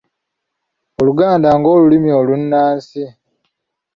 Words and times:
Oluganda 0.99 1.47
ng'olulimi 1.57 2.09
olunnansi. 2.19 3.03